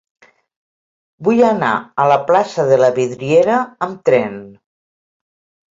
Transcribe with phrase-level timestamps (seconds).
[1.27, 1.73] Vull anar
[2.05, 3.61] a la plaça de la Vidriera
[3.91, 4.45] amb tren.